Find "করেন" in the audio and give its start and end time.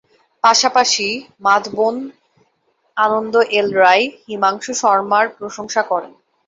5.91-6.11